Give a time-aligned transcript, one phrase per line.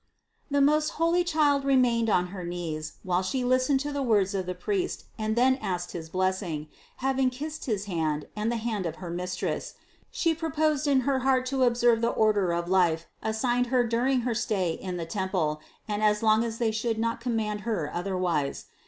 [0.49, 0.57] 471.
[0.57, 4.47] The most holy Child remained on her knees, while She listened to the words of
[4.47, 6.69] the priest and then asked his blessing;
[7.05, 9.75] having kissed his hand and the hand of her mis tress,
[10.09, 14.33] She proposed in her heart to observe the order of life assigned Her during her
[14.33, 18.65] stay in the temple and as long as they should not command her otherwise.